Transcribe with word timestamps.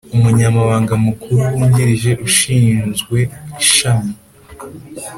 umunyamabanga 0.15 0.93
mukuru 1.05 1.41
wungirije 1.51 2.11
ushinzwe 2.27 3.17
ishami 3.63 4.11